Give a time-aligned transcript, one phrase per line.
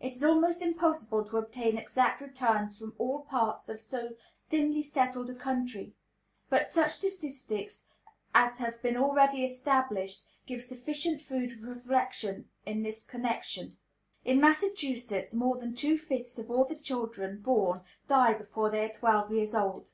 [0.00, 4.16] It is almost impossible to obtain exact returns from all parts of so
[4.48, 5.94] thinly settled a country.
[6.48, 7.84] But such statistics
[8.34, 13.76] as have been already established give sufficient food for reflection in this connection.
[14.24, 18.92] In Massachusetts more than two fifths of all the children born die before they are
[18.94, 19.90] twelve years old.